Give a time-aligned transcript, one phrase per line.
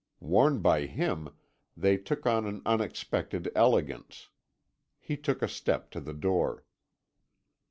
[0.19, 1.37] Worn by him,
[1.77, 4.29] they took on an unexpected elegance.
[4.99, 6.65] He took a step to the door.